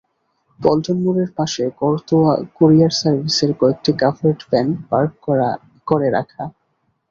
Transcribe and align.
পল্টন 0.59 0.97
মোড়ের 1.03 1.29
পাশে 1.37 1.63
করতোয়া 1.81 2.33
কুরিয়ার 2.57 2.93
সার্ভিসের 2.99 3.51
কয়েকটি 3.59 3.91
কাভার্ড 4.01 4.39
ভ্যান 4.49 4.67
পার্ক 4.89 5.11
করে 5.87 6.07
রাখা। 6.17 6.43